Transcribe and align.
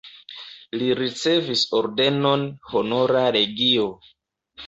Li 0.81 0.87
ricevis 0.99 1.65
ordenon 1.81 2.47
Honora 2.71 3.23
legio. 3.37 3.87